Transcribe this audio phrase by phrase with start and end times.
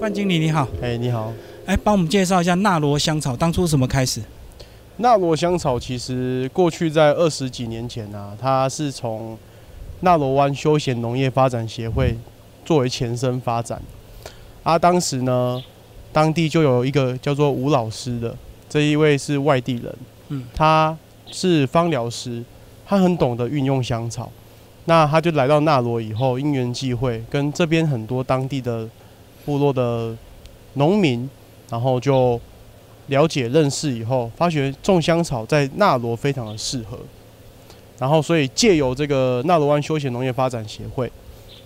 [0.00, 1.32] 范经理你好，哎，你好。
[1.66, 4.22] 哎，帮我们介绍一下纳罗香草当初怎么开始？
[4.98, 9.36] 纳罗香草其实过去在二十几年前啊，它是从
[10.02, 12.16] 纳罗湾休闲农业发展协会
[12.64, 13.82] 作为前身发展。
[14.62, 15.60] 啊，当时呢，
[16.12, 18.32] 当地就有一个叫做吴老师的，
[18.68, 19.92] 这一位是外地人，
[20.28, 20.96] 嗯，他
[21.26, 22.44] 是芳疗师，
[22.86, 24.30] 他很懂得运用香草。
[24.84, 28.88] 那他就来到纳罗以后，因缘际会，跟这边很多当地的。
[29.48, 30.14] 部落的
[30.74, 31.26] 农民，
[31.70, 32.38] 然后就
[33.06, 36.98] 了解认识以后，发觉种香草在纳罗非常的适合，
[37.98, 41.10] 然后所以借由这个纳罗湾休闲农业发展协会，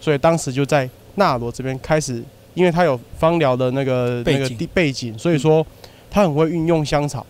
[0.00, 2.22] 所以当时就在纳罗这边开始，
[2.54, 5.66] 因为他有芳疗的那个那个地背景，所以说
[6.08, 7.26] 他很会运用香草，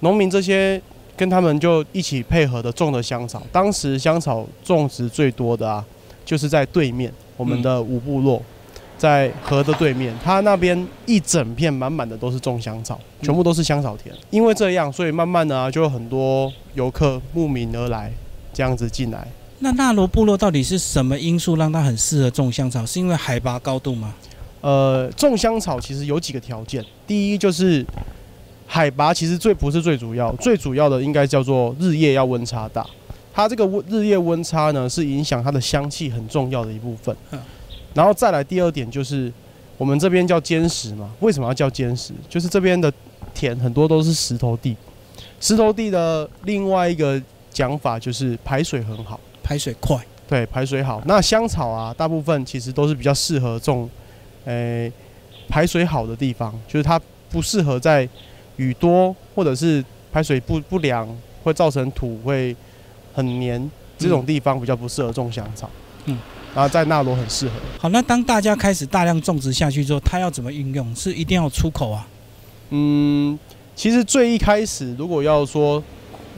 [0.00, 0.80] 农民这些
[1.14, 5.84] 跟他们就一起配合的种的香草，当时香草种植最多的啊，
[6.24, 8.42] 就是在对面我们的五部落。
[8.98, 14.14] 在河的对面，它那边一整片满满的都是种香草，全部都是香草田。
[14.30, 18.12] 因为这样，所以慢慢的啊，就有很多游客慕名而来，
[18.52, 19.26] 这样子进来。
[19.60, 22.84] 那纳罗部落到底是什么因素让它很适合种香草？
[22.84, 24.12] 是因为海拔高度吗？
[24.60, 27.86] 呃，种香草其实有几个条件，第一就是
[28.66, 32.84] 海拔其实最不是最主要，最主要的应该叫做日夜要温差大。
[33.32, 37.16] 它这个温日夜温差呢，是影响它的香气很重要的一部分。
[37.94, 39.32] 然后再来第二点就是，
[39.76, 42.12] 我们这边叫坚石嘛，为什么要叫坚石？
[42.28, 42.92] 就是这边的
[43.34, 44.76] 田很多都是石头地，
[45.40, 51.02] 石头地的另外一个讲法就是排水很好，排水快，对，排水好。
[51.06, 53.88] 那香草啊，大部分其实都是比较适合种，
[54.44, 54.92] 诶，
[55.48, 58.08] 排水好的地方，就是它不适合在
[58.56, 61.08] 雨多或者是排水不不良，
[61.42, 62.54] 会造成土会
[63.14, 65.68] 很黏这种地方比较不适合种香草。
[66.04, 66.18] 嗯。
[66.58, 67.52] 然后在纳罗很适合。
[67.78, 70.92] 好，那当大家开始大量种植下去之后，它要怎么运用？
[70.96, 72.04] 是一定要出口啊？
[72.70, 73.38] 嗯，
[73.76, 75.80] 其实最一开始，如果要说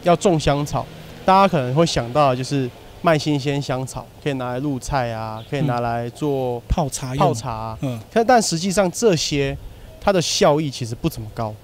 [0.03, 0.85] 要种香草，
[1.25, 2.69] 大家可能会想到的就是
[3.01, 7.75] 卖新鲜香草，可以拿来入菜啊，可以拿来做泡茶泡茶。
[7.81, 9.57] 嗯，但但实际上这些
[10.03, 11.55] 它的效益其实不怎么高，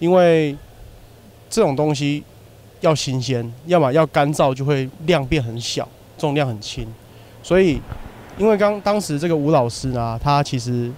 [0.00, 0.56] 因为
[1.48, 2.24] 这种东西
[2.80, 5.88] 要新鲜，要么要干燥，就会量变很小，
[6.18, 6.84] 重量很轻。
[7.42, 7.80] 所以，
[8.38, 10.90] 因为刚当时这个吴老师呢，他其实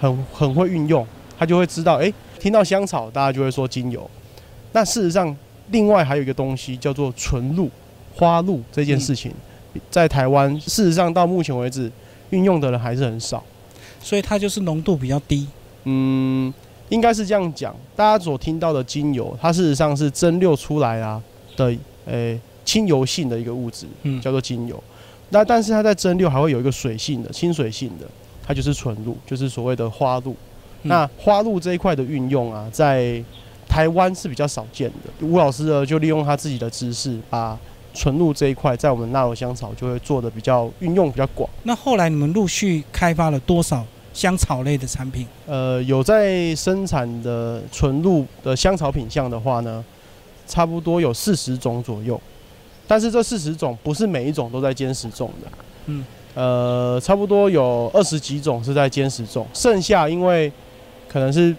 [0.00, 1.06] 很很会运用，
[1.38, 4.08] 他就会知道，哎，听到香草，大家就会说精油。
[4.72, 5.36] 那事实上，
[5.70, 7.70] 另外还有一个东西叫做纯露、
[8.14, 9.32] 花露这件事情，
[9.90, 11.90] 在台湾事实上到目前为止
[12.30, 13.42] 运用的人还是很少，
[14.00, 15.46] 所以它就是浓度比较低。
[15.84, 16.52] 嗯，
[16.88, 17.74] 应该是这样讲。
[17.94, 21.22] 大家所听到的精油，它事实上是蒸馏出来啊
[21.56, 21.74] 的，
[22.06, 24.82] 诶，清油性的一个物质，嗯，叫做精油。
[25.34, 28.06] 那但是它在蒸馏还会有一个水性的清水性的，
[28.46, 30.36] 它就是纯露，就是所谓的花露。
[30.82, 33.20] 那花露这一块的运用啊，在
[33.68, 35.26] 台湾是比较少见的。
[35.26, 37.58] 吴老师呢，就利用他自己的知识，把
[37.92, 41.50] 纯露这一块在我们纳罗香草就会做的比较运用比较广。
[41.64, 45.26] 那后来你们陆续开发了多少香草类的产品？
[45.48, 49.84] 呃，有在生产的纯露的香草品相的话呢，
[50.46, 52.20] 差不多有四十种左右。
[52.86, 55.48] 但是这四十种不是每一种都在坚持种的，
[55.86, 60.52] 嗯，呃，差不多有二十几种是在坚持种，剩下因为
[61.08, 61.54] 可能是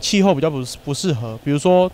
[0.00, 1.90] 气候比较不不适合，比如说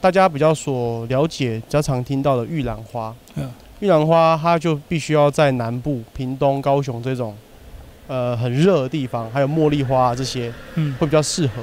[0.00, 3.48] 大家比较所了解、比较常听到的玉兰花，嗯，
[3.78, 7.36] 玉兰花它就必须要在南部、屏东、高雄这种
[8.08, 11.62] 呃很热的地方，还有茉莉花啊这些，嗯，会比较适合，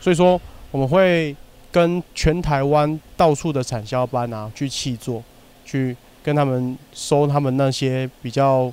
[0.00, 1.34] 所以说我们会
[1.72, 5.20] 跟全台湾到处的产销班啊去契作。
[5.68, 8.72] 去跟他们收他们那些比较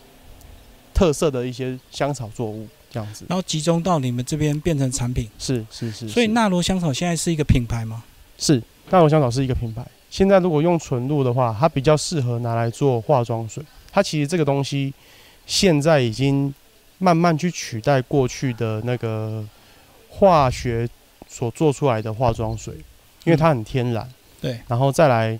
[0.93, 5.29] 特色的一些香草作物，这样子，然后集中到你们这边变成产品。
[5.37, 6.07] 是是是。
[6.07, 8.05] 所以纳罗香草现在是一个品牌吗？
[8.37, 9.85] 是，纳罗香草是一个品牌。
[10.09, 13.61] 现在如果用纯露的话，它比较适合拿来做化妆水。
[13.91, 14.93] 它其实这个东西
[15.45, 16.53] 现在已经
[16.97, 19.43] 慢慢去取代过去的那个
[20.09, 20.87] 化学
[21.27, 22.73] 所做出来的化妆水，
[23.25, 24.09] 因为它很天然。
[24.39, 25.37] 对，然后再来。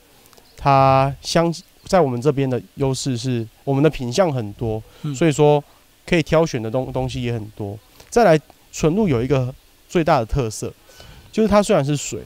[0.65, 1.53] 它相
[1.83, 4.81] 在我们这边的优势是，我们的品相很多，
[5.15, 5.63] 所以说
[6.07, 7.77] 可以挑选的东东西也很多。
[8.09, 8.39] 再来，
[8.71, 9.53] 纯露有一个
[9.88, 10.73] 最大的特色，
[11.31, 12.19] 就是它虽然是水，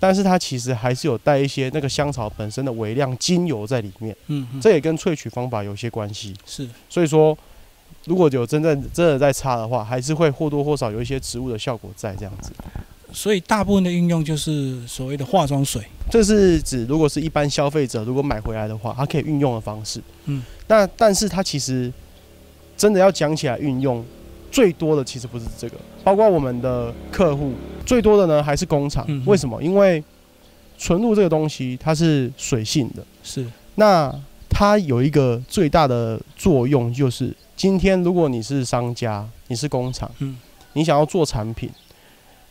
[0.00, 4.16] 但是它其实还是有带一些那个香草本身的微量精油在里面。
[4.28, 6.34] 嗯，这也跟萃取方法有些关系。
[6.46, 7.36] 是，所以说
[8.06, 12.50] 如果有真正真的在擦的话，还是会或多或少有一些植物的效果在这样子。
[13.12, 15.82] 所以大部分的应用就是所谓的化妆水。
[16.10, 20.00] 这是指，如果是一般消费者如果买回来的话，它可以运用的方式。
[20.24, 21.92] 嗯，那但是它其实
[22.76, 24.04] 真的要讲起来运用，
[24.50, 27.52] 最多的其实不是这个，包括我们的客户
[27.84, 29.04] 最多的呢还是工厂。
[29.08, 29.62] 嗯为什么？
[29.62, 30.02] 因为
[30.78, 34.10] 纯露这个东西它是水性的，是，那
[34.48, 40.38] 它有一个最大的作用，就是今天如果你是商家，你是工厂，嗯
[40.72, 41.68] 你想要做产品，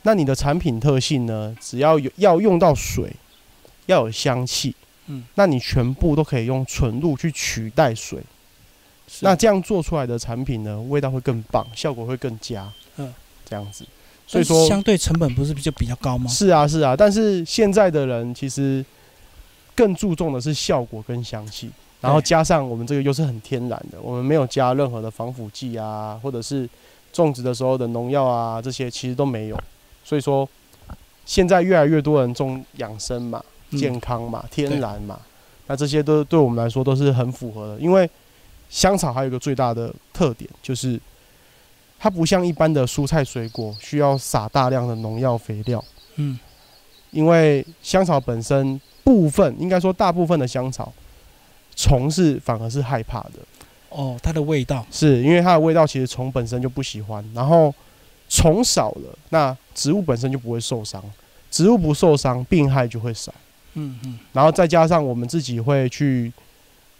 [0.08, 3.14] 那你的产品特性呢，只要有要用到水，
[3.88, 4.74] 要有香气，
[5.08, 8.24] 嗯，那你全部都可以用纯露去取代水。
[9.20, 12.72] 那这样做出来的产品呢，味道会更棒，效果会更佳。
[12.96, 13.14] 嗯，
[13.44, 13.86] 这样子。
[14.26, 16.30] 所以说，相对成本不是比较比较高吗？
[16.30, 18.86] 是啊，是啊，但是现在的人其实
[19.76, 21.70] 更注重的是效果跟香气，
[22.00, 26.70] 然后加上我们这个又是很天然的，我们没有加任何的防腐剂啊，或者是
[27.12, 29.62] 种植的时候的农药啊，这些其实都没有。
[30.08, 30.48] 所以说，
[31.26, 35.20] 现在越来越多人种养生嘛、嗯健康嘛、天然嘛，
[35.66, 37.80] 那这些都对我们来说都是很符合的。
[37.80, 38.10] 因为
[38.70, 40.98] 香草还有一个最大的特点就是。
[42.00, 45.84] 它不像一般的蔬菜水果需要撒大量的农药肥料，
[46.18, 46.38] 嗯
[47.10, 50.94] 因为香草本身部分，应该说大部分的香草，
[51.76, 53.40] 虫是反而是害怕的，
[53.90, 57.74] 哦，它的味道是因为它的味道其实虫本身就不喜欢，然后
[58.30, 61.04] 虫少了，那植物本身就不会受伤，
[61.50, 63.34] 植物不受伤，病害就会少，
[63.76, 66.32] 嗯嗯然后再加上我们自己会去，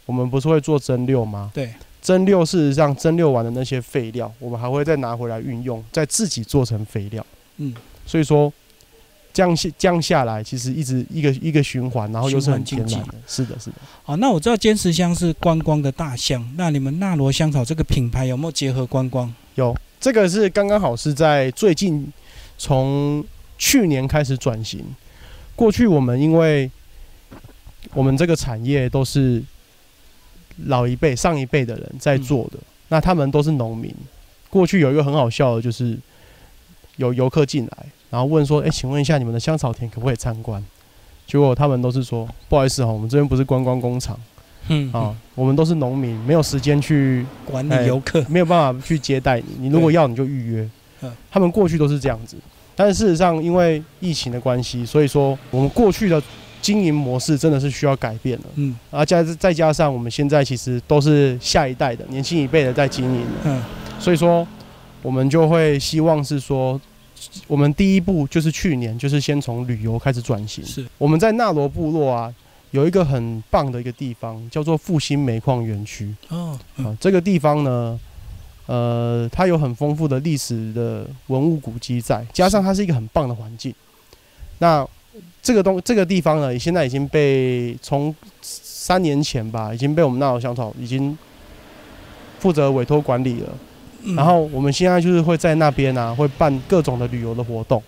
[0.06, 1.50] 我们不是会做蒸馏吗？
[1.52, 7.24] 对蒸馏事实上蒸馏完的那些废料，我们还会再拿回来运用，再自己做成肥料。
[7.56, 7.74] 嗯
[8.06, 8.50] 所以说，
[9.34, 13.14] 这样下这样下来，其实一直一个一个循环，然后又是很天然的。
[13.26, 13.76] 是的，是的。
[14.02, 19.34] 好，那我知道坚持香是观光的大香，那你们纳罗香草这个品牌有没有结合观光？
[19.56, 22.12] 有这个是刚刚好是在最近
[22.56, 23.24] 从
[23.58, 24.84] 去年开始转型。
[25.56, 26.70] 过去我们因为
[27.94, 29.42] 我们这个产业都是
[30.66, 32.58] 老一辈、上一辈的人在做的，
[32.88, 33.94] 那他们都是农民。
[34.50, 35.98] 过去有一个很好笑的，就是
[36.96, 40.64] 有游客进来，然后问说：“哎、请问一下，你们的香草田可不可以参观？”
[41.26, 44.18] 结果他们都是说：“不好意思哦，我们这边不是观光工厂
[44.68, 49.68] 嗯啊，我们都是农民，没有时间去管哎理游客，没有办法去接待你。
[49.68, 50.68] 你如果要，你就预约
[51.02, 51.12] 嗯。
[51.30, 52.36] 他们过去都是这样子，
[52.76, 56.22] 但是事实上，因为疫情的关系，所以说我们过去的
[56.60, 58.44] 经营模式真的是需要改变了。
[58.56, 63.62] 嗯然后加再加上我们现在其实都是下一代的年轻一辈的在经营，嗯
[63.98, 64.46] 所以说
[65.02, 66.78] 我们就会希望是说，
[67.46, 70.64] 我们第一步就是去年就是先从旅游开始转型。
[70.64, 72.34] 是我们在纳罗部落啊，
[72.70, 76.14] 有一个很棒的一个地方，叫做复兴煤矿园区。
[76.28, 77.98] 哦啊嗯，这个地方呢，
[78.66, 83.74] 呃，它有很丰富的历史的文物古迹在，加上它是一个很棒的环境。
[84.58, 84.86] 那
[85.42, 91.16] 这个东这个地方呢，现在已经被从三年前吧，已经被我们纳罗香草已经
[92.38, 93.48] 负责委托管理了。
[94.02, 97.82] 嗯然后我们现在就是会在那边啊，会办各种的旅游的活动，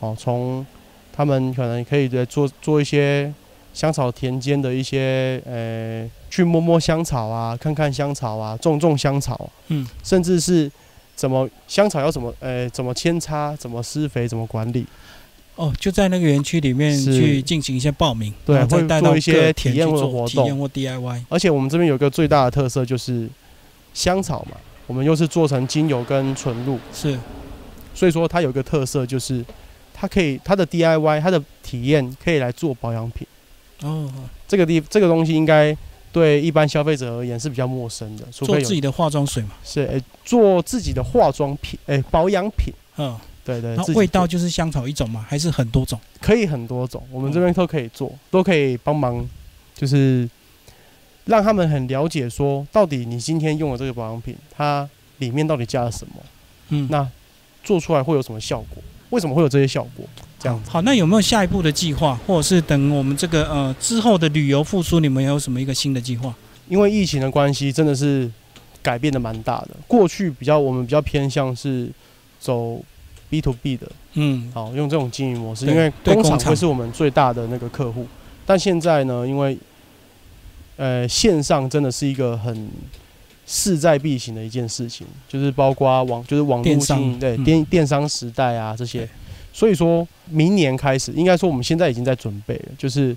[0.00, 0.66] 哦，从
[1.12, 3.32] 他们可能可以在做做一些
[3.76, 10.70] 香草田间的一些呃，去摸摸香草啊，看看香草啊，种种香草，嗯甚至是
[11.14, 14.86] 怎么香草要怎么呃怎么扦插，怎么施肥，怎么管理，
[15.56, 21.24] 哦，就在那个园区里面是去进行一些报名，对会带到做一些体验或活动体验或 DIY。
[21.28, 23.28] 而且我们这边有一个最大的特色就是
[23.92, 24.56] 香草嘛，
[24.86, 26.78] 我们又是做成精油跟纯露。
[26.94, 27.18] 是
[27.94, 29.44] 所以说它有一个特色，就是
[29.92, 33.26] 它可以它的 DIY 它的体验可以来做保养品。
[33.82, 34.10] 哦，
[34.48, 35.76] 这个地这个东西应该
[36.12, 42.72] 对一般消费者而言是比较陌生的，除非有做自己的化妆水嘛，是诶、做自己的化妆品哎、保养品。
[42.96, 43.14] 嗯，
[43.44, 45.26] 对对，那自己味道就是香草一种吗？
[45.28, 46.00] 还是很多种？
[46.20, 49.22] 可以很多种，我们嗯这边都可以做，都可以帮忙，
[49.74, 50.26] 就是
[51.26, 56.14] 让他们很了解说，到底你今天用的这个保养品，它里面到底加了什么，
[56.70, 57.06] 嗯，那
[57.62, 58.82] 做出来会有什么效果？
[59.10, 60.06] 为什么会有这些效果？
[60.46, 60.70] 这样子。
[60.70, 66.32] 好，那有没有下一步的计划，或者是等我们这个呃之后的旅游复苏，你们有什么一个新的计划？
[66.68, 68.30] 因为疫情的关系，真的是
[68.80, 69.70] 改变的蛮大的。
[69.88, 71.90] 过去比较我们比较偏向是
[72.38, 72.80] 走
[73.28, 78.06] B to B 的，嗯，好用这种经营模式，因为对工厂会是我们最大的那个客户。
[78.44, 79.58] 但现在呢，因为
[80.76, 82.68] 呃线上真的是一个很
[83.46, 89.08] 势在必行的一件事情，就是包括网就是网络电商经营对嗯电电商时代啊这些对。
[89.56, 93.16] 所以说明年开始，应该说我们现在已经在准备了，就是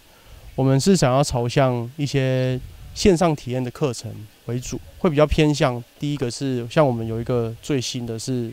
[0.56, 2.58] 我们是想要朝向一些
[2.96, 4.10] 线上体验的课程
[4.46, 8.50] 为主，会比较偏向第一个是像我们有一个最新的是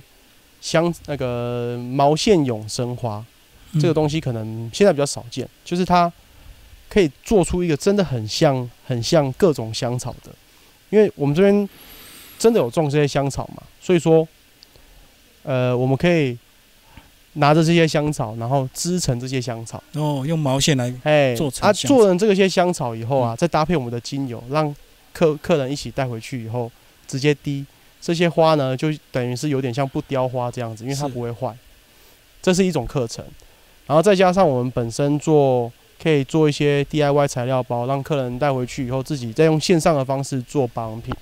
[0.61, 3.25] 香那个毛线永生花，
[3.71, 3.81] 嗯。
[3.81, 6.12] 这个东西可能现在比较少见，就是它
[6.88, 10.35] 可以做出一个真的很像很像各种香草的，
[10.90, 11.69] 因为我们这边
[12.37, 14.26] 真的有种这些香草嘛，所以说
[15.45, 16.37] 呃，我们可以
[17.37, 23.37] 拿着这些香草，然后织成这些香草，哦，用毛线来，哎，啊，做成做成这些香草以后啊，嗯。
[23.37, 24.75] 再搭配我们的精油，让
[25.12, 26.71] 客客人一起带回去以后，
[27.07, 27.64] 直接滴。
[28.00, 31.52] 这些花呢，就等于是有点像不雕花这样子，因为它不会坏，
[32.40, 33.25] 这是一种课程。
[33.87, 41.14] 然后再加上我们本身做，可以做一些 DIY 材料包，让客人带回去以后，自己再用线上的方式做保养品。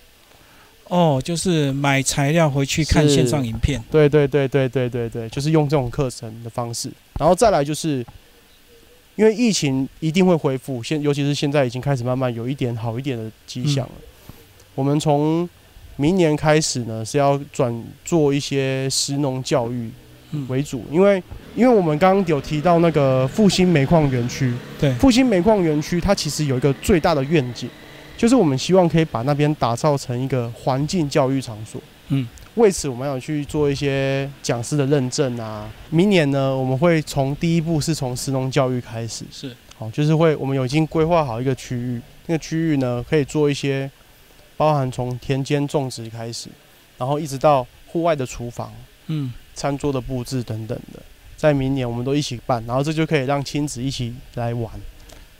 [0.89, 6.91] 哦，就是买材料回去看线上影片，对对对对对对对，就是用这种课程的方式。
[7.19, 8.05] 然后再来就是，
[9.17, 13.93] 因为疫情一定会恢复，现尤其是现在已经开始慢慢有一点好一点的迹象了。
[14.75, 15.49] 我们从
[15.97, 19.91] 明年开始呢，是要转做一些食农教育
[20.33, 21.23] 嗯，为主，因为
[21.55, 27.71] 因为我们刚刚有提到那个复兴煤矿园区，对，复兴煤矿园区它其实有一个最大的愿景，
[28.17, 31.81] 就是我们希望可以把那边打造成一个环境教育场所。
[32.09, 35.71] 嗯，为此我们要去做一些讲师的认证啊。
[35.91, 43.91] 明年呢，我们会从第一步是从石农教育开始，是，好，就是会我们有已经规划好一个区域，那个区域呢可以做一些，
[44.57, 46.49] 包含从田间种植开始，
[46.99, 48.73] 然后一直到户外的厨房。
[49.07, 51.03] 嗯，餐桌的布置等等的，
[51.37, 54.73] 在明年我们都一起办，然后这就可以让亲子一起来玩，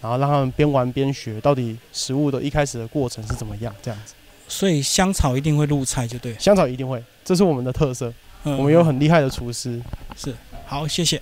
[0.05, 4.13] 然后让他们边玩边学，到底食物的一开始的过程是怎么样，这样子。
[4.47, 6.35] 所以香草一定会入菜，就对。
[6.39, 8.13] 香草一定会，这是我们的特色，
[8.45, 9.81] 嗯我们有很厉害的厨师。
[10.15, 10.35] 是
[10.67, 11.21] 好，谢谢。